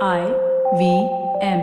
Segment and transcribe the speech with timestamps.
[0.00, 0.20] I
[0.78, 0.82] V
[1.42, 1.60] M.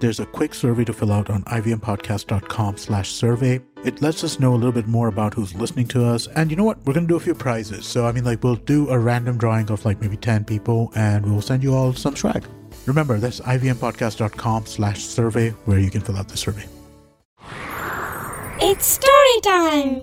[0.00, 3.60] There's a quick survey to fill out on ivmpodcast.com slash survey.
[3.84, 6.26] It lets us know a little bit more about who's listening to us.
[6.36, 6.78] And you know what?
[6.84, 7.86] We're going to do a few prizes.
[7.86, 11.24] So, I mean, like, we'll do a random drawing of like maybe 10 people and
[11.24, 12.44] we'll send you all some swag.
[12.86, 16.66] Remember, that's ivmpodcast.com slash survey where you can fill out the survey.
[18.70, 19.94] It's story time.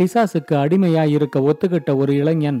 [0.00, 2.60] பிசாசுக்கு அடிமையா இருக்க ஒத்துக்கிட்ட ஒரு இளைஞன்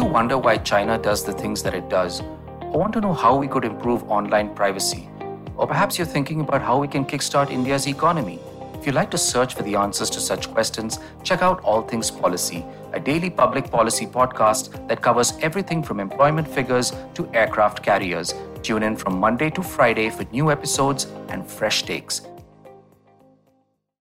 [0.00, 2.20] you wonder why China does the things that it does?
[2.60, 5.08] Or want to know how we could improve online privacy?
[5.56, 8.38] Or perhaps you're thinking about how we can kickstart India's economy?
[8.74, 12.10] If you'd like to search for the answers to such questions, check out All Things
[12.10, 18.34] Policy, a daily public policy podcast that covers everything from employment figures to aircraft carriers.
[18.62, 22.22] Tune in from Monday to Friday for new episodes and fresh takes.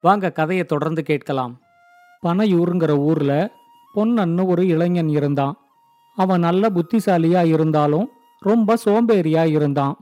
[0.00, 1.60] வாங்க கதையை தொடர்ந்து கேட்கலாம்
[2.22, 3.50] பனையூருங்கிற ஊர்ல
[3.94, 5.58] பொன்னன்னு ஒரு இளைஞன் இருந்தான்
[6.15, 8.09] அவன் நல்ல புத்திசாலியா இருந்தாலும்
[8.39, 9.95] ரொம்ப சோம்பேறியா இருந்தான்.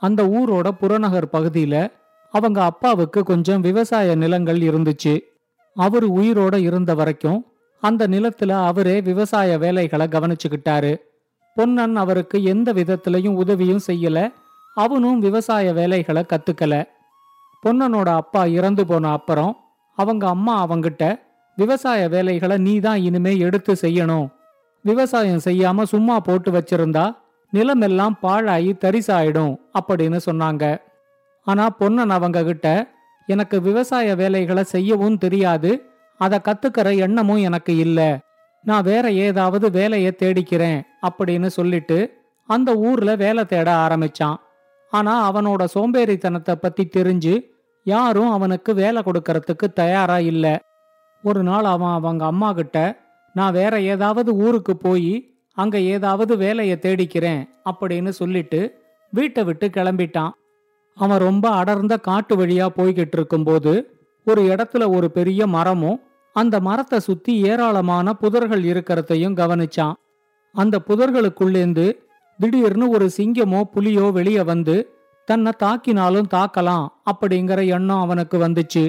[0.00, 1.92] அந்த ஊரோட புறநகர் பகுதியில
[2.30, 5.20] அவங்க அப்பாவுக்கு கொஞ்சம் விவசாய நிலங்கள் இருந்துச்சு.
[5.74, 7.46] அவர் உயிரோட இருந்த வரைக்கும்
[7.80, 10.96] அந்த நிலத்துல அவரே விவசாய வேலைகளை கவனிச்சுக்கிட்டாரு.
[11.54, 14.32] பொன்னன் அவருக்கு எந்த விதத்திலையும் உதவியும் செய்யல
[14.74, 16.84] அவனும் விவசாய வேலைகளை கத்துக்கல.
[17.66, 19.56] பொன்னனோட அப்பா இறந்து போன அப்புறம்
[19.98, 21.20] அவங்க அம்மா அவங்கிட்ட
[21.56, 24.26] விவசாய வேலைகளை நீ தான் இனிமே எடுத்து செய்யணும்
[24.84, 27.16] விவசாயம் செய்யாம சும்மா போட்டு வச்சிருந்தா
[27.52, 30.64] நிலமெல்லாம் பாழாயி தரிசாயிடும் அப்படின்னு சொன்னாங்க.
[31.46, 32.68] ஆனா பொன்னன் அவங்க கிட்ட
[33.26, 35.70] எனக்கு விவசாய வேலைகளை செய்யவும் தெரியாது.
[36.20, 38.00] அதை கத்துக்கிற எண்ணமும் எனக்கு இல்ல.
[38.64, 41.98] நான் வேற ஏதாவது வேலையை தேடிக்கிறேன் அப்படின்னு சொல்லிட்டு
[42.48, 44.36] அந்த ஊர்ல வேலை தேட ஆரம்பிச்சான்.
[44.92, 47.34] ஆனா அவனோட சோம்பேறித்தனத்தை பத்தி தெரிஞ்சு
[47.86, 50.46] யாரும் அவனுக்கு வேலை கொடுக்கறதுக்கு தயாரா இல்ல.
[51.24, 52.78] ஒரு நாள் அவன் அவங்க அம்மா கிட்ட
[53.34, 55.12] நான் வேற ஏதாவது ஊருக்கு போய்
[55.58, 58.60] அங்க ஏதாவது வேலையை தேடிக்கிறேன் அப்படின்னு சொல்லிட்டு
[59.12, 60.32] வீட்டை விட்டு கிளம்பிட்டான்.
[60.96, 63.72] அவன் ரொம்ப அடர்ந்த காட்டு வழியா போய்கிட்டு இருக்கும்போது
[64.26, 66.00] ஒரு இடத்துல ஒரு பெரிய மரமும்
[66.36, 69.94] அந்த மரத்தை சுத்தி ஏராளமான புதர்கள் இருக்கிறதையும் கவனிச்சான்.
[70.54, 71.86] அந்த புதர்களுக்குள்ளேந்து
[72.38, 74.76] திடீர்னு ஒரு சிங்கமோ புலியோ வெளியே வந்து
[75.28, 78.84] தன்னை தாக்கினாலும் தாக்கலாம் அப்படிங்கிற எண்ணம் அவனுக்கு வந்துச்சு.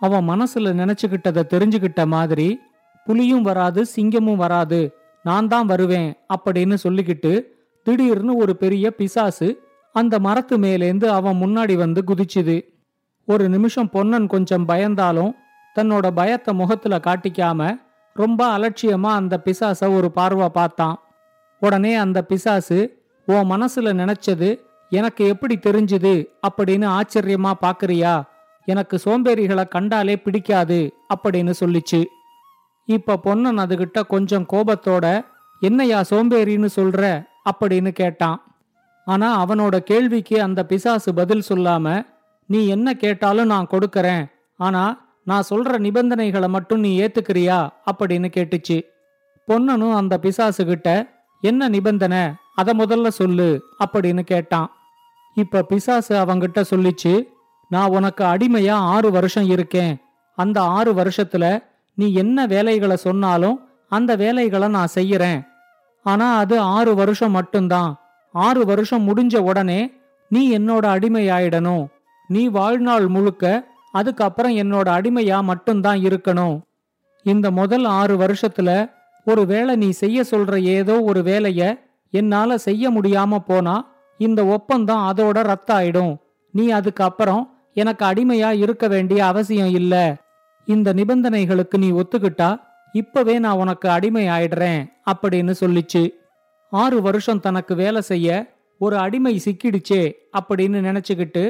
[0.00, 2.48] அவன் மனசுல நினைச்சுக்கிட்டதை தெரிஞ்சுக்கிட்ட மாதிரி
[3.08, 4.80] புலியும் வராது சிங்கமும் வராது.
[5.22, 7.42] நான் தான் வருவேன் அப்படின்னு சொல்லிக்கிட்டு
[7.86, 9.48] திடீர்னு ஒரு பெரிய பிசாசு
[9.94, 12.56] அந்த மரத்து மேலேந்து அவன் முன்னாடி வந்து குதிச்சுது.
[13.26, 15.32] ஒரு நிமிஷம் பொன்னன் கொஞ்சம் பயந்தாலும்
[15.74, 17.80] தன்னோட பயத்தை முகத்துல காட்டிக்காம
[18.14, 20.96] ரொம்ப அலட்சியமா அந்த பிசாச ஒரு பார்வை பார்த்தான்.
[21.60, 22.78] உடனே அந்த பிசாசு
[23.26, 24.50] உன் மனசுல நினைச்சது
[24.90, 26.14] எனக்கு எப்படி தெரிஞ்சுது?
[26.48, 28.14] அப்படின்னு ஆச்சரியமா பாக்குறியா?
[28.64, 30.78] எனக்கு சோம்பேறிகளை கண்டாலே பிடிக்காது
[31.14, 32.00] அப்படின்னு சொல்லிச்சு.
[32.88, 35.26] இப்ப பொன்னன் அதுகிட்ட கொஞ்சம் கோபத்தோட
[35.60, 37.26] என்னையா சோம்பேறின்னு சொல்ற?
[37.50, 38.42] அப்படின்னு கேட்டான்.
[39.04, 42.06] ஆனா அவனோட கேள்விக்கு அந்த பிசாசு பதில் சொல்லாம
[42.46, 44.30] நீ என்ன கேட்டாலும் நான் கொடுக்கறேன்.
[44.56, 47.68] ஆனா நான் சொல்ற நிபந்தனைகளை மட்டும் நீ ஏத்துக்கிறியா?
[47.92, 48.82] அப்படின்னு கேட்டுச்சு.
[49.46, 52.28] பொன்னனும் அந்த பிசாசு கிட்ட என்ன நிபந்தனை?
[52.54, 54.70] அத முதல்ல சொல்லு அப்படின்னு கேட்டான்.
[55.34, 57.28] இப்ப பிசாசு அவங்கிட்ட சொல்லிச்சு
[57.68, 59.98] நான் உனக்கு அடிமையா ஆறு வருஷம் இருக்கேன்.
[60.36, 61.64] அந்த ஆறு வருஷத்துல
[61.98, 63.56] நீ என்ன வேலைகளை சொன்னாலும்
[63.88, 65.40] அந்த வேலைகளை நான் செய்யறேன்.
[66.06, 67.90] ஆனா அது ஆறு வருஷம் மட்டும்தான்.
[68.34, 69.80] ஆறு வருஷம் முடிஞ்ச உடனே
[70.30, 71.84] நீ என்னோட அடிமையாயிடணும்.
[72.28, 73.44] நீ வாழ்நாள் முழுக்க
[73.92, 76.56] அதுக்கப்புறம் என்னோட அடிமையா மட்டும்தான் இருக்கணும்.
[77.26, 78.70] இந்த முதல் ஆறு வருஷத்துல
[79.24, 81.62] ஒருவேளை நீ செய்ய சொல்ற ஏதோ ஒரு வேலைய
[82.14, 83.76] என்னால செய்ய முடியாம போனா
[84.20, 86.14] இந்த ஒப்பந்தம் அதோட ரத்தாயிடும்.
[86.54, 87.42] நீ அதுக்கப்புறம்
[87.74, 90.06] எனக்கு அடிமையா இருக்க வேண்டிய அவசியம் இல்லை.
[90.68, 92.48] இந்த நிபந்தனைகளுக்கு நீ ஒத்துக்கிட்டா
[92.94, 94.80] இப்பவே நான் உனக்கு அடிமை ஆயிடுறேன்
[95.10, 96.02] அப்படின்னு சொல்லிச்சு.
[96.72, 98.28] ஆறு வருஷம் தனக்கு வேலை செய்ய
[98.80, 100.02] ஒரு அடிமை சிக்கிடுச்சே
[100.38, 101.44] அப்படின்னு நினைச்சுக்கிட்டு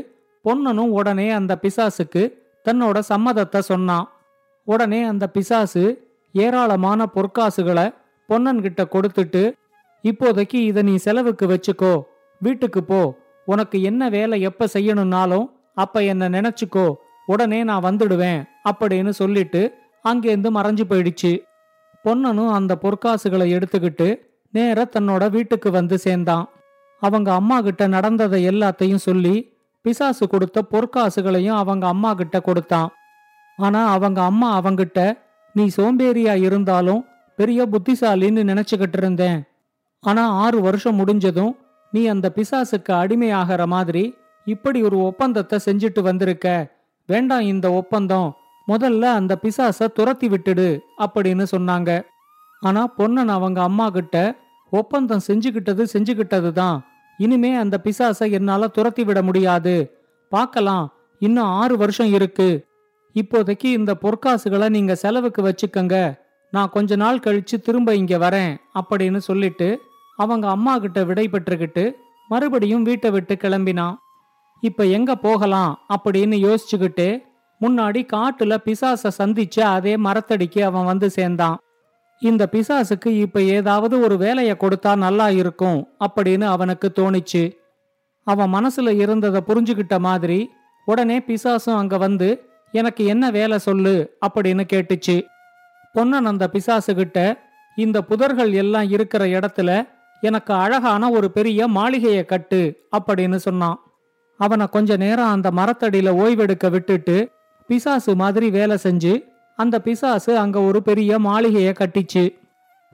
[0.45, 2.23] பொன்னனும் உடனே அந்த பிசாசுக்கு
[2.67, 4.07] தன்னோட சம்மதத்தை சொன்னான்.
[4.69, 5.85] உடனே அந்த பிசாசு
[6.35, 7.87] ஏராளமான பொற்காசுகளை
[8.29, 9.43] பொன்னன்கிட்ட கொடுத்துட்டு
[10.05, 11.95] இப்போதைக்கு இத நீ செலவுக்கு வச்சுக்கோ
[12.41, 13.01] வீட்டுக்கு போ
[13.49, 16.87] உனக்கு என்ன வேலை எப்ப செய்யணும்னாலும் அப்ப என்ன நினைச்சுக்கோ
[17.29, 18.41] உடனே நான் வந்துடுவேன்
[18.71, 19.61] அப்படின்னு சொல்லிட்டு
[20.09, 21.33] அங்கேருந்து மறைஞ்சு போயிடுச்சு.
[22.05, 24.09] பொன்னனும் அந்த பொற்காசுகளை எடுத்துக்கிட்டு
[24.55, 26.47] நேர தன்னோட வீட்டுக்கு வந்து சேர்ந்தான்.
[27.03, 29.35] அவங்க அம்மா கிட்ட நடந்ததை எல்லாத்தையும் சொல்லி
[29.85, 32.89] பிசாசு கொடுத்த பொற்காசுகளையும் அவங்க அம்மா கிட்ட கொடுத்தான்.
[33.57, 35.19] ஆனா அவங்க அம்மா அவங்கிட்ட
[35.53, 37.05] நீ சோம்பேறியா இருந்தாலும்
[37.37, 39.39] பெரிய புத்திசாலின்னு நினைச்சுக்கிட்டு இருந்தேன்.
[40.05, 41.55] ஆனா ஆறு வருஷம் முடிஞ்சதும்
[41.93, 44.05] நீ அந்த பிசாசுக்கு அடிமையாகிற மாதிரி
[44.45, 46.77] இப்படி ஒரு ஒப்பந்தத்தை செஞ்சுட்டு வந்திருக்க.
[47.09, 48.29] வேண்டாம் இந்த ஒப்பந்தம்.
[48.69, 50.69] முதல்ல அந்த பிசாச துரத்தி விட்டுடு
[50.99, 51.91] அப்படின்னு சொன்னாங்க.
[52.61, 54.17] ஆனா பொன்னன் அவங்க அம்மா கிட்ட
[54.73, 56.79] ஒப்பந்தம் செஞ்சுக்கிட்டது செஞ்சுக்கிட்டது தான்
[57.19, 59.75] இனிமே அந்த பிசாசை என்னால துரத்தி விட முடியாது.
[60.33, 60.85] பார்க்கலாம்
[61.19, 62.49] இன்னும் ஆறு வருஷம் இருக்கு.
[63.15, 65.97] இப்போதைக்கு இந்த பொற்காசுகளை நீங்க செலவுக்கு வச்சுக்கங்க.
[66.51, 69.69] நான் கொஞ்ச நாள் கழிச்சு திரும்ப இங்க வரேன் அப்படின்னு சொல்லிட்டு
[70.17, 71.85] அவங்க அம்மா கிட்ட விடை பெற்றுக்கிட்டு
[72.29, 73.97] மறுபடியும் வீட்டை விட்டு கிளம்பினான்.
[74.61, 77.23] இப்ப எங்க போகலாம் அப்படின்னு யோசிச்சுக்கிட்டு
[77.61, 81.59] முன்னாடி காட்டுல பிசாச சந்திச்ச அதே மரத்தடிக்கு அவன் வந்து சேர்ந்தான்.
[82.21, 87.57] இந்த பிசாசுக்கு இப்ப ஏதாவது ஒரு வேலைய கொடுத்தா நல்லா இருக்கும் அப்படின்னு அவனுக்கு தோணிச்சு.
[88.25, 90.51] அவன் மனசுல இருந்ததை புரிஞ்சுக்கிட்ட மாதிரி
[90.85, 94.17] உடனே பிசாசும் அங்க வந்து எனக்கு என்ன வேலை சொல்லு?
[94.29, 95.27] அப்படின்னு கேட்டுச்சு.
[95.93, 97.39] பொன்னன் அந்த பிசாசுகிட்ட
[97.77, 99.89] இந்த புதர்கள் எல்லாம் இருக்கிற இடத்துல
[100.21, 103.88] எனக்கு அழகான ஒரு பெரிய மாளிகையை கட்டு அப்படின்னு சொன்னான்.
[104.39, 107.31] அவனை கொஞ்ச நேரம் அந்த மரத்தடியில ஓய்வெடுக்க விட்டுட்டு
[107.67, 109.25] பிசாசு மாதிரி வேலை செஞ்சு
[109.57, 112.39] அந்த பிசாசு அங்க ஒரு பெரிய மாளிகையை கட்டிச்சு.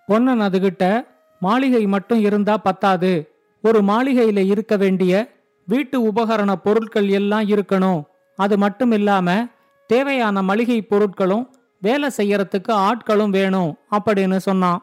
[0.06, 1.06] பொன்னன் அதுகிட்ட
[1.40, 3.28] மாளிகை மட்டும் இருந்தா பத்தாது.
[3.62, 5.32] ஒரு மாளிகையில இருக்க வேண்டிய
[5.66, 8.04] வீட்டு உபகரண பொருட்கள் எல்லாம் இருக்கணும்.
[8.36, 9.46] அது மட்டும் இல்லாம
[9.86, 11.48] தேவையான மளிகை பொருட்களும்
[11.80, 14.82] வேலை செய்யறதுக்கு ஆட்களும் வேணும் அப்படின்னு சொன்னான்.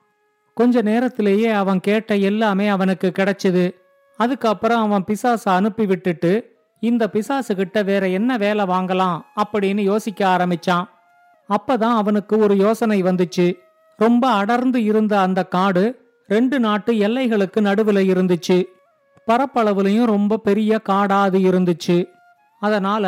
[0.53, 3.80] கொஞ்ச நேரத்திலேயே அவன் கேட்ட எல்லாமே அவனுக்கு கிடைச்சது.
[4.23, 6.31] அதுக்கப்புறம் அவன் பிசாச அனுப்பி விட்டுட்டு
[6.79, 10.85] இந்த பிசாசு கிட்ட வேற என்ன வேலை வாங்கலாம் அப்படின்னு யோசிக்க ஆரம்பிச்சான்.
[11.49, 13.47] அப்பதான் அவனுக்கு ஒரு யோசனை வந்துச்சு.
[13.97, 15.83] ரொம்ப அடர்ந்து இருந்த அந்த காடு
[16.27, 18.57] ரெண்டு நாட்டு எல்லைகளுக்கு நடுவுல இருந்துச்சு.
[19.27, 21.97] பரப்பளவுலையும் ரொம்ப பெரிய காடா அது இருந்துச்சு.
[22.59, 23.05] அதனால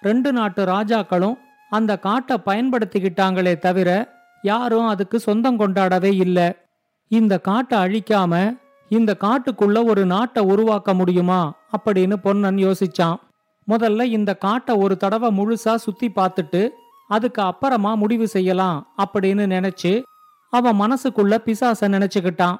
[0.00, 1.36] ரெண்டு நாட்டு ராஜாக்களும்
[1.70, 3.90] அந்த காட்டை பயன்படுத்திக்கிட்டாங்களே தவிர
[4.42, 6.48] யாரும் அதுக்கு சொந்தம் கொண்டாடவே இல்லை.
[7.10, 8.34] இந்த காட்டை அழிக்காம
[8.88, 11.54] இந்த காட்டுக்குள்ள ஒரு நாட்டை உருவாக்க முடியுமா?
[11.78, 13.16] அப்படின்னு பொன்னன் யோசிச்சான்.
[13.68, 16.68] முதல்ல இந்த காட்டை ஒரு தடவை முழுசா சுத்தி பார்த்துட்டு
[17.08, 20.02] அதுக்கு அப்புறமா முடிவு செய்யலாம் அப்படின்னு நினைச்சு
[20.50, 22.56] அவன் மனசுக்குள்ள பிசாச நினைச்சுக்கிட்டான்.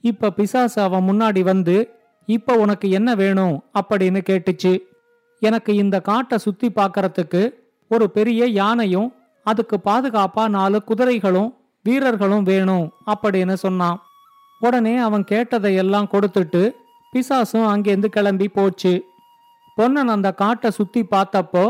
[0.00, 1.90] இப்ப பிசாசு அவன் முன்னாடி வந்து
[2.26, 3.62] இப்ப உனக்கு என்ன வேணும்?
[3.80, 4.78] அப்படின்னு கேட்டுச்சு.
[5.40, 7.52] எனக்கு இந்த காட்டை சுத்தி பார்க்கறதுக்கு
[7.88, 9.12] ஒரு பெரிய யானையும்
[9.44, 14.02] அதுக்கு பாதுகாப்பா நாலு குதிரைகளும் வீரர்களும் வேணும் அப்படின்னு சொன்னான்.
[14.64, 16.62] உடனே அவன் கேட்டதையெல்லாம் கொடுத்துட்டு
[17.12, 18.92] பிசாசும் அங்கேருந்து கிளம்பி போச்சு.
[19.74, 21.64] பொன்னன் அந்த காட்டை சுத்தி பார்த்தப்போ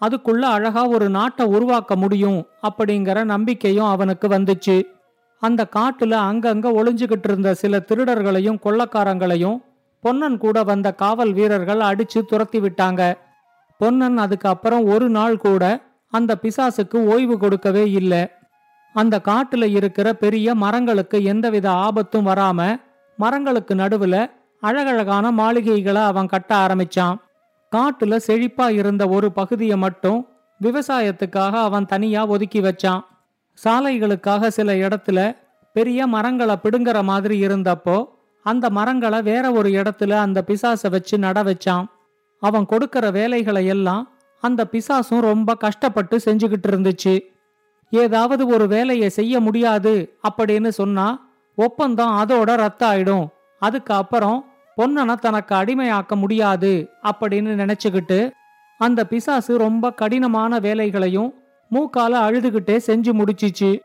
[0.00, 4.76] அதுக்குள்ள அழகா ஒரு நாட்டை உருவாக்க முடியும் அப்படிங்கிற நம்பிக்கையும் அவனுக்கு வந்துச்சு.
[5.42, 9.58] அந்த காட்டுல அங்கங்க ஒளிஞ்சுகிட்டு இருந்த சில திருடர்களையும் கொள்ளக்காரங்களையும்
[10.04, 13.02] பொன்னன் கூட வந்த காவல் வீரர்கள் அடிச்சு துரத்தி விட்டாங்க.
[13.80, 15.64] பொன்னன் அதுக்கு அப்புறம் ஒரு நாள் கூட
[16.12, 18.22] அந்த பிசாசுக்கு ஓய்வு கொடுக்கவே இல்லை.
[18.92, 22.80] அந்த காட்டுல இருக்கிற பெரிய மரங்களுக்கு எந்தவித ஆபத்தும் வராம
[23.16, 24.30] மரங்களுக்கு நடுவுல
[24.60, 27.16] அழகழகான மாளிகைகளை அவன் கட்ட ஆரம்பிச்சான்.
[27.76, 30.26] காட்டுல செழிப்பா இருந்த ஒரு பகுதியை மட்டும்
[30.62, 33.04] விவசாயத்துக்காக அவன் தனியா ஒதுக்கி வச்சான்.
[33.64, 35.36] சாலைகளுக்காக சில இடத்துல
[35.72, 38.04] பெரிய மரங்களை பிடுங்குற மாதிரி இருந்தப்போ
[38.42, 41.84] அந்த மரங்களை வேற ஒரு இடத்துல அந்த பிசாசை வச்சு நட வச்சான்.
[42.40, 44.10] அவன் கொடுக்கிற வேலைகளை எல்லாம்
[44.40, 47.20] அந்த பிசாசும் ரொம்ப கஷ்டப்பட்டு செஞ்சுக்கிட்டு இருந்துச்சு.
[47.90, 53.26] ஏதாவது ஒரு வேலையை செய்ய முடியாது அப்படின்னு சொன்னா ஒப்பந்தம் அதோட ரத்த ஆயிடும்
[53.58, 54.44] அதுக்கு அப்புறம்
[54.76, 58.30] பொன்னனை தனக்கு அடிமையாக்க முடியாது அப்படின்னு நினைச்சுக்கிட்டு
[58.78, 61.34] அந்த பிசாசு ரொம்ப கடினமான வேலைகளையும்
[61.70, 63.80] மூக்கால அழுதுகிட்டே செஞ்சு முடிச்சிச்சு.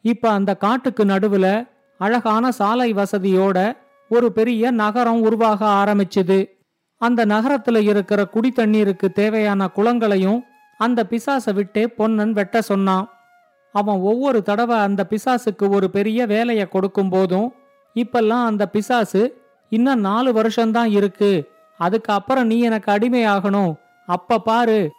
[0.00, 1.68] இப்ப அந்த காட்டுக்கு நடுவுல
[1.98, 3.76] அழகான சாலை வசதியோட
[4.08, 6.46] ஒரு பெரிய நகரம் உருவாக ஆரம்பிச்சுது.
[6.98, 10.40] அந்த நகரத்துல இருக்கிற குடி தண்ணீருக்கு தேவையான குளங்களையும்
[10.78, 13.10] அந்த பிசாசை விட்டே பொன்னன் வெட்ட சொன்னான்.
[13.72, 17.52] அவன் ஒவ்வொரு தடவை அந்த பிசாசுக்கு ஒரு பெரிய வேலையை கொடுக்கும் போதும்
[17.94, 21.50] இப்பெல்லாம் அந்த பிசாசு இன்னும் நாலு வருஷம்தான் இருக்கு.
[21.78, 23.74] அதுக்கு அப்புறம் நீ எனக்கு அடிமையாகணும்.
[24.06, 24.90] அப்ப பாரு.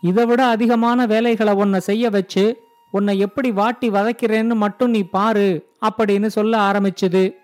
[0.00, 2.56] இதை விட அதிகமான வேலைகளை உன்னை செய்ய வச்சு
[2.90, 7.34] உன்னை எப்படி வாட்டி வதைக்கிறேன்னு மட்டும் நீ பாரு அப்படின்னு சொல்ல ஆரம்பிச்சுது.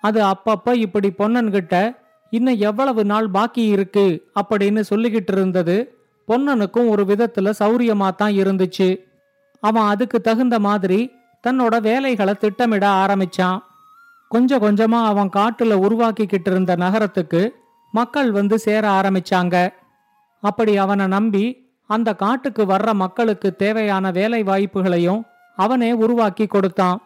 [0.00, 1.96] அது அப்பப்ப இப்படி பொன்னன்கிட்ட
[2.30, 4.24] இன்னும் எவ்வளவு நாள் பாக்கி இருக்கு?
[4.40, 5.98] அப்படின்னு சொல்லிக்கிட்டு இருந்தது.
[6.28, 8.98] பொன்னனுக்கும் ஒரு விதத்துல சௌரியமா தான் இருந்துச்சு.
[9.68, 11.00] அவன் அதுக்கு தகுந்த மாதிரி
[11.44, 13.60] தன்னோட வேலைகளை திட்டமிட ஆரம்பிச்சான்.
[14.28, 17.42] கொஞ்சம் கொஞ்சமா அவன் காட்டுல உருவாக்கிக்கிட்டு இருந்த நகரத்துக்கு
[17.92, 19.56] மக்கள் வந்து சேர ஆரம்பிச்சாங்க.
[20.42, 21.44] அப்படி அவனை நம்பி
[21.90, 25.22] அந்த காட்டுக்கு வர்ற மக்களுக்கு தேவையான வேலை வாய்ப்புகளையும்
[25.56, 26.98] அவனே உருவாக்கி கொடுத்தான்.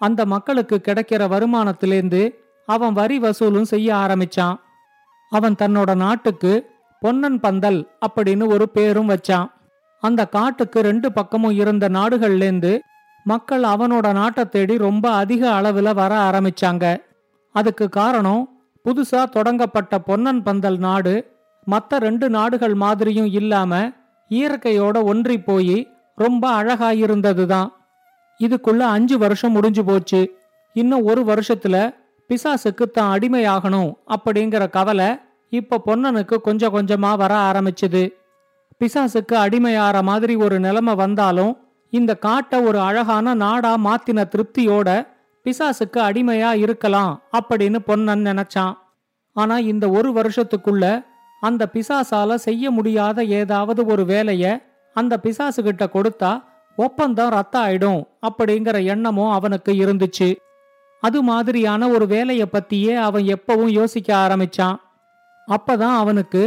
[0.00, 2.22] அந்த மக்களுக்கு கிடைக்கிற வருமானத்திலேந்து
[2.68, 4.56] அவன் வரி வசூலும் செய்ய ஆரம்பிச்சான்.
[5.32, 6.52] அவன் தன்னோட நாட்டுக்கு
[7.02, 9.48] பொன்னன் பந்தல் அப்படின்னு ஒரு பேரும் வச்சான்.
[10.06, 12.72] அந்த காட்டுக்கு ரெண்டு பக்கமும் இருந்த நாடுகள்லேருந்து
[13.26, 16.84] மக்கள் அவனோட நாட்டை தேடி ரொம்ப அதிக அளவில் வர ஆரம்பிச்சாங்க.
[17.54, 18.42] அதுக்கு காரணம்
[18.84, 21.14] புதுசா தொடங்கப்பட்ட பொன்னன் பந்தல் நாடு
[21.66, 23.72] மற்ற ரெண்டு நாடுகள் மாதிரியும் இல்லாம
[24.30, 25.78] இயற்கையோட ஒன்றி போய்
[26.18, 27.70] ரொம்ப அழகாயிருந்ததுதான்.
[28.40, 30.20] இதுக்குள்ள அஞ்சு வருஷம் முடிஞ்சு போச்சு.
[30.76, 31.76] இன்னும் ஒரு வருஷத்துல
[32.30, 35.10] பிசாசுக்கு தான் அடிமையாகணும் அப்படிங்கிற கவலை
[35.52, 38.02] இப்ப பொன்னனுக்கு கொஞ்சம் கொஞ்சமா வர ஆரம்பிச்சுது.
[38.80, 41.52] பிசாசுக்கு அடிமையாற மாதிரி ஒரு நிலைமை வந்தாலும்
[41.90, 45.06] இந்த காட்டை ஒரு அழகான நாடா மாத்தின திருப்தியோட
[45.44, 48.74] பிசாசுக்கு அடிமையா இருக்கலாம் அப்படின்னு பொன்னன் நினைச்சான்.
[49.32, 51.06] ஆனா இந்த ஒரு வருஷத்துக்குள்ள
[51.40, 54.44] அந்த பிசாசால செய்ய முடியாத ஏதாவது ஒரு வேலைய
[54.94, 56.42] அந்த பிசாசுகிட்ட கொடுத்தா
[56.76, 60.36] ஒப்பந்தம் ரத்த ஆயிடும் அப்படிங்கிற எண்ணமும் அவனுக்கு இருந்துச்சு.
[61.00, 64.76] அது மாதிரியான ஒரு வேலைய பத்தியே அவன் எப்பவும் யோசிக்க ஆரம்பிச்சான்.
[65.48, 66.42] அப்பதான் அவனுக்கு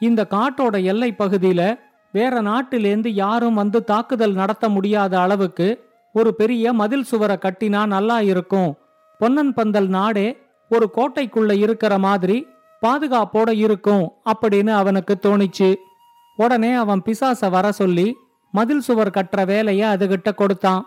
[0.00, 1.78] இந்த காட்டோட எல்லை பகுதியில
[2.12, 8.78] வேற நாட்டிலேந்து யாரும் வந்து தாக்குதல் நடத்த முடியாத அளவுக்கு ஒரு பெரிய மதில் சுவரை கட்டினா நல்லா இருக்கும்.
[9.18, 12.46] பொன்னன் பந்தல் நாடே ஒரு கோட்டைக்குள்ள இருக்கிற மாதிரி
[12.86, 15.74] பாதுகாப்போட இருக்கும் அப்படின்னு அவனுக்கு தோணிச்சு.
[16.36, 18.16] உடனே அவன் பிசாச வர சொல்லி
[18.50, 20.86] மதில் சுவர் கட்டுற வேலைய அதுகிட்ட கொடுத்தான்.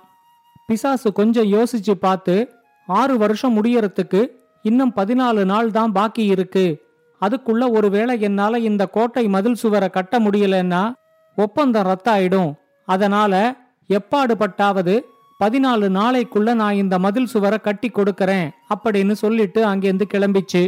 [0.68, 2.50] பிசாசு கொஞ்சம் யோசிச்சு பார்த்து
[2.88, 4.30] ஆறு வருஷம் முடியறதுக்கு
[4.62, 6.87] இன்னும் பதினாலு நாள் தான் பாக்கி இருக்கு.
[7.22, 10.94] அதுக்குள்ள ஒருவேளை என்னால இந்த கோட்டை மதில் சுவரை கட்ட முடியலன்னா
[11.36, 12.54] ஒப்பந்தம் ரத்தாயிடும்.
[12.86, 13.56] அதனால
[13.90, 15.02] எப்பாடுபட்டாவது
[15.44, 20.68] பதினாலு நாளைக்குள்ள நான் இந்த மதில் சுவரை கட்டி கொடுக்கறேன் அப்படின்னு சொல்லிட்டு அங்கேருந்து கிளம்பிச்சு.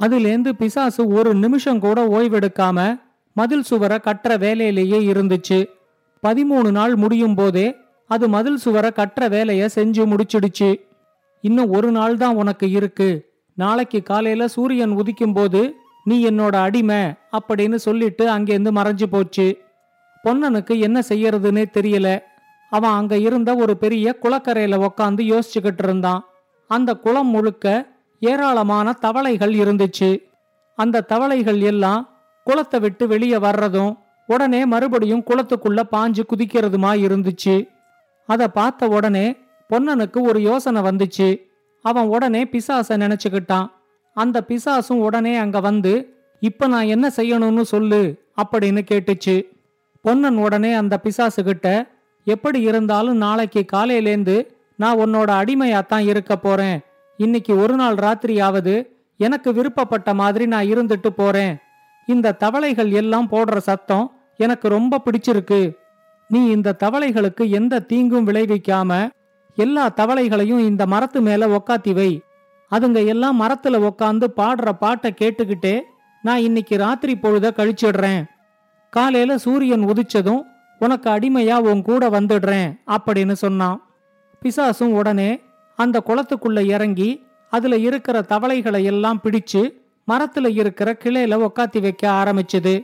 [0.00, 3.00] அதுலேருந்து பிசாசு ஒரு நிமிஷம் கூட ஓய்வெடுக்காம
[3.32, 5.66] மதில் சுவரை கட்டுற வேலையிலேயே இருந்துச்சு.
[6.26, 10.80] பதிமூணு நாள் முடியும் போதே அது மதில் சுவரை கட்டுற வேலையை செஞ்சு முடிச்சிடுச்சு.
[11.40, 13.29] இன்னும் ஒரு நாள் தான் உனக்கு இருக்கு.
[13.62, 15.60] நாளைக்கு காலையில சூரியன் உதிக்கும் போது
[16.04, 17.00] நீ என்னோட அடிமை
[17.36, 19.46] அப்படின்னு சொல்லிட்டு அங்கேருந்து மறைஞ்சு போச்சு.
[20.24, 22.08] பொன்னனுக்கு என்ன செய்யறதுன்னே தெரியல.
[22.70, 26.24] அவன் அங்க இருந்த ஒரு பெரிய குளக்கரையில உக்காந்து யோசிச்சுக்கிட்டு இருந்தான்.
[26.70, 27.66] அந்த குளம் முழுக்க
[28.20, 30.10] ஏராளமான தவளைகள் இருந்துச்சு.
[30.78, 32.02] அந்த தவளைகள் எல்லாம்
[32.46, 33.92] குளத்தை விட்டு வெளியே வர்றதும்
[34.26, 37.56] உடனே மறுபடியும் குளத்துக்குள்ள பாஞ்சு குதிக்கிறதுமா இருந்துச்சு.
[38.28, 39.26] அதை பார்த்த உடனே
[39.70, 41.28] பொன்னனுக்கு ஒரு யோசனை வந்துச்சு.
[41.82, 43.70] அவன் உடனே பிசாச நினைச்சுக்கிட்டான்.
[44.14, 49.44] அந்த பிசாசும் உடனே அங்க வந்து இப்ப நான் என்ன செய்யணும்னு சொல்லு அப்படின்னு கேட்டுச்சு.
[50.02, 51.86] பொன்னன் உடனே அந்த பிசாசு கிட்ட
[52.24, 54.46] எப்படி இருந்தாலும் நாளைக்கு காலையிலேந்து
[54.76, 56.80] நான் உன்னோட அடிமையாத்தான் இருக்க போறேன்.
[57.16, 61.56] இன்னைக்கு ஒரு நாள் ராத்திரியாவது எனக்கு விருப்பப்பட்ட மாதிரி நான் இருந்துட்டு போறேன்.
[62.06, 65.76] இந்த தவளைகள் எல்லாம் போடுற சத்தம் எனக்கு ரொம்ப பிடிச்சிருக்கு.
[66.28, 69.08] நீ இந்த தவளைகளுக்கு எந்த தீங்கும் விளைவிக்காம
[69.60, 72.10] எல்லா தவளைகளையும் இந்த மரத்து மேல உக்காத்தி வை.
[72.70, 75.80] அதுங்க எல்லாம் மரத்துல உக்காந்து பாடுற பாட்டை கேட்டுக்கிட்டே
[76.22, 78.24] நான் இன்னைக்கு ராத்திரி பொழுத கழிச்சிடுறேன்.
[78.90, 80.42] காலையில சூரியன் உதிச்சதும்
[80.78, 83.78] உனக்கு அடிமையா உன் கூட வந்துடுறேன் அப்படின்னு சொன்னான்.
[84.42, 85.40] பிசாசும் உடனே
[85.76, 87.10] அந்த குளத்துக்குள்ள இறங்கி
[87.50, 89.62] அதுல இருக்கிற தவளைகளை எல்லாம் பிடிச்சு
[90.08, 92.82] மரத்துல இருக்கிற கிளையில உக்காத்தி வைக்க ஆரம்பிச்சுது.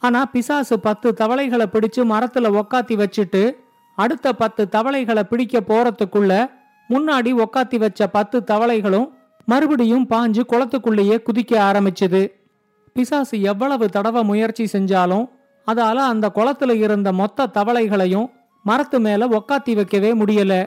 [0.00, 3.42] ஆனா பிசாசு பத்து தவளைகளை பிடிச்சு மரத்துல உக்காத்தி வச்சுட்டு
[3.96, 6.50] அடுத்த பத்து தவளைகளை பிடிக்க போறதுக்குள்ள
[6.88, 9.08] முன்னாடி உக்காத்தி வச்ச பத்து தவளைகளும்
[9.44, 12.32] மறுபடியும் பாஞ்சு குளத்துக்குள்ளேயே குதிக்க ஆரம்பிச்சுது.
[12.92, 15.30] பிசாசு எவ்வளவு தடவை முயற்சி செஞ்சாலும்
[15.66, 18.30] அதால அந்த குளத்துல இருந்த மொத்த தவளைகளையும்
[18.62, 20.66] மரத்து மேல உக்காத்தி வைக்கவே முடியல.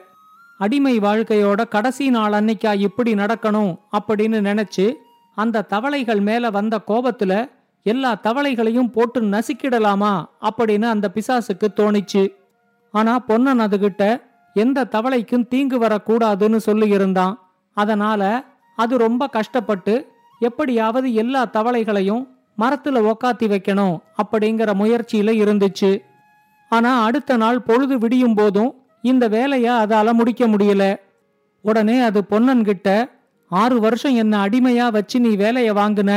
[0.58, 4.94] அடிமை வாழ்க்கையோட கடைசி நாள் அன்னைக்கா இப்படி நடக்கணும் அப்படின்னு நினைச்சு
[5.36, 7.50] அந்த தவளைகள் மேல வந்த கோபத்துல
[7.84, 12.32] எல்லா தவளைகளையும் போட்டு நசுக்கிடலாமா அப்படின்னு அந்த பிசாசுக்கு தோணிச்சு.
[12.98, 14.04] ஆனா பொன்னன் அதுகிட்ட
[14.56, 17.34] எந்த தவளைக்கும் தீங்கு வரக்கூடாதுன்னு சொல்லி இருந்தான்.
[17.78, 18.22] அதனால
[18.76, 19.94] அது ரொம்ப கஷ்டப்பட்டு
[20.40, 22.24] எப்படியாவது எல்லா தவளைகளையும்
[22.58, 25.92] மரத்துல உக்காத்தி வைக்கணும் அப்படிங்கிற முயற்சியில இருந்துச்சு.
[26.70, 30.84] ஆனா அடுத்த நாள் பொழுது விடியும் போதும் இந்த வேலைய அதால முடிக்க முடியல.
[31.66, 32.90] உடனே அது பொன்னன்கிட்ட
[33.52, 36.12] ஆறு வருஷம் என்ன அடிமையா வச்சு நீ வேலைய வாங்கின.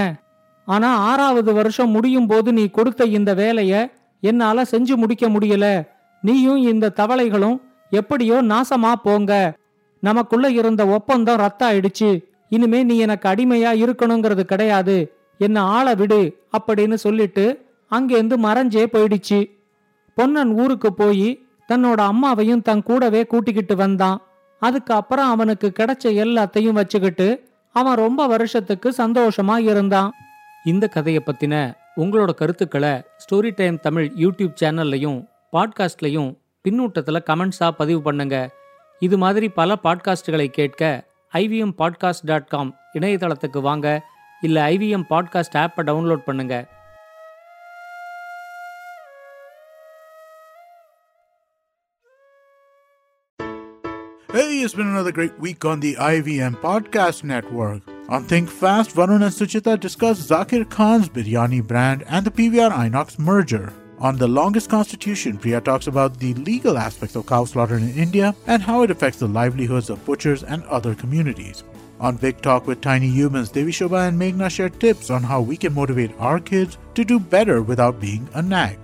[0.68, 3.74] ஆனா ஆறாவது வருஷம் முடியும் போது நீ கொடுத்த இந்த வேலைய
[4.22, 5.66] என்னால செஞ்சு முடிக்க முடியல.
[6.20, 7.60] நீயும் இந்த தவளைகளும்
[7.90, 9.58] எப்படியோ நாசமா போங்க.
[10.00, 15.14] நமக்குள்ள இருந்த ஒப்பந்தம் ரத்த ஆயிடுச்சு இனிமே நீ எனக்கு அடிமையா இருக்கணுங்கிறது கிடையாது.
[15.38, 19.50] என்ன ஆள விடு அப்படின்னு சொல்லிட்டு அங்கேருந்து மறைஞ்சே போயிடுச்சு.
[20.14, 24.20] பொன்னன் ஊருக்கு போய் தன்னோட அம்மாவையும் தன் கூடவே கூட்டிக்கிட்டு வந்தான்.
[24.58, 30.12] அதுக்கு அப்புறம் அவனுக்கு கிடைச்ச எல்லாத்தையும் வச்சுக்கிட்டு அவன் ரொம்ப வருஷத்துக்கு சந்தோஷமா இருந்தான்.
[30.64, 36.30] இந்த கதையை பத்தின உங்களோட கருத்துக்களை ஸ்டோரி டைம் தமிழ் யூடியூப் சேனல்லையும் பாட்காஸ்ட்லையும்
[36.64, 38.36] பின்னூட்டத்தில் கமெண்ட்ஸாக பதிவு பண்ணுங்க
[38.98, 40.82] இது மாதிரி பல பாட்காஸ்டுகளை கேட்க
[41.32, 44.04] ஐவிஎம் பாட்காஸ்ட் டாட் காம் இணையதளத்துக்கு வாங்க
[44.40, 46.68] இல்லை ஐவிஎம் பாட்காஸ்ட் ஆப்பை டவுன்லோட் பண்ணுங்க
[54.28, 57.82] Hey, it's been another great week on the IVM Podcast Network.
[58.08, 63.18] On Think Fast, Varun and Suchita discuss Zakir Khan's biryani brand and the PVR Inox
[63.18, 63.72] merger.
[64.00, 68.34] On The Longest Constitution, Priya talks about the legal aspects of cow slaughter in India
[68.46, 71.64] and how it affects the livelihoods of butchers and other communities.
[72.00, 75.54] On Big Talk with Tiny Humans, Devi Shobha and Meghna share tips on how we
[75.54, 78.78] can motivate our kids to do better without being a nag.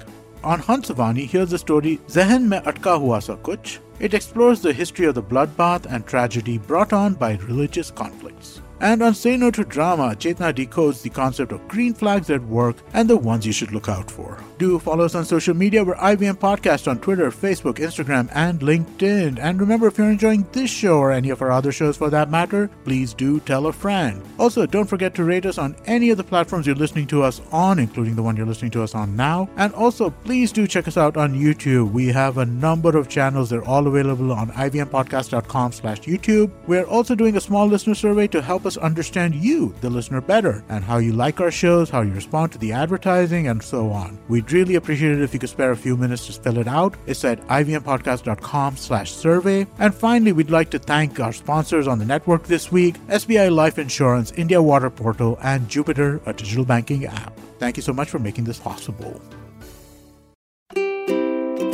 [0.45, 3.79] On Hansavani, here's the story Zehen Mein Atka Hua Sa Kuch.
[3.99, 8.61] It explores the history of the bloodbath and tragedy brought on by religious conflicts.
[8.81, 12.77] And on Say No to Drama, Chetna decodes the concept of green flags at work
[12.93, 14.39] and the ones you should look out for.
[14.59, 15.85] Do follow us on social media.
[15.85, 19.39] We're IBM Podcast on Twitter, Facebook, Instagram, and LinkedIn.
[19.39, 22.31] And remember, if you're enjoying this show or any of our other shows for that
[22.31, 24.23] matter, please do tell a friend.
[24.39, 27.43] Also, don't forget to rate us on any of the platforms you're listening to us
[27.53, 29.47] on, including the one you're listening to us on now.
[29.57, 31.93] And also, please do check us out on YouTube.
[31.93, 33.51] We have a number of channels.
[33.51, 36.51] They're all available on ivmpodcast.com slash YouTube.
[36.67, 40.65] We're also doing a small listener survey to help us understand you, the listener, better
[40.71, 44.19] and how you like our shows, how you respond to the advertising, and so on.
[44.47, 46.95] We'd really appreciate it if you could spare a few minutes to fill it out.
[47.07, 49.67] It's at ivmpodcast.com slash survey.
[49.81, 53.77] And finally, we'd like to thank our sponsors on the network this week, SBI Life
[53.77, 57.37] Insurance, India Water Portal, and Jupiter, a digital banking app.
[57.59, 59.21] Thank you so much for making this possible.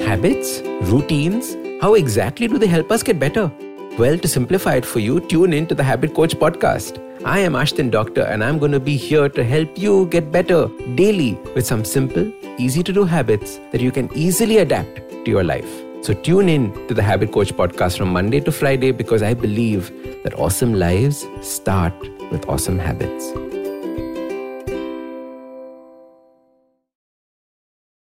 [0.07, 0.63] Habits?
[0.91, 1.55] Routines?
[1.83, 3.53] How exactly do they help us get better?
[3.99, 6.99] Well, to simplify it for you, tune in to the Habit Coach podcast.
[7.27, 10.67] I am Ashton Doctor, and I'm going to be here to help you get better
[10.95, 15.45] daily with some simple, easy to do habits that you can easily adapt to your
[15.45, 15.71] life.
[16.01, 19.93] So tune in to the Habit Coach podcast from Monday to Friday because I believe
[20.25, 21.95] that awesome lives start
[22.31, 23.52] with awesome habits.